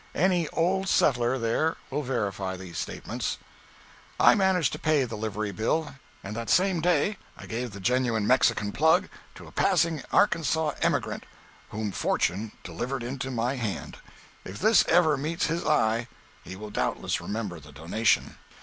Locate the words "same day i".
6.49-7.45